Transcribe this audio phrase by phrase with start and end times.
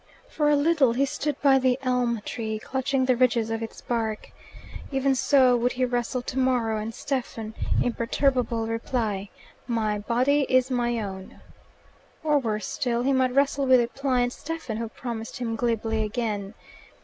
[0.27, 4.31] For a little he stood by the elm tree, clutching the ridges of its bark.
[4.91, 9.29] Even so would he wrestle tomorrow, and Stephen, imperturbable, reply,
[9.67, 11.39] "My body is my own."
[12.23, 16.55] Or worse still, he might wrestle with a pliant Stephen who promised him glibly again.